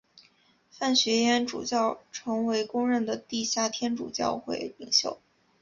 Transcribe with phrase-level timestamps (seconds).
[0.71, 5.19] 范学淹主教成为公认的地下天主教会领袖。